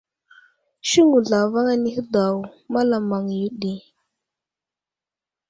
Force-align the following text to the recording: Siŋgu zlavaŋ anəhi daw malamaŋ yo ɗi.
Siŋgu 0.87 1.19
zlavaŋ 1.27 1.65
anəhi 1.73 2.01
daw 2.13 2.35
malamaŋ 2.73 3.25
yo 3.39 3.47
ɗi. 3.59 3.73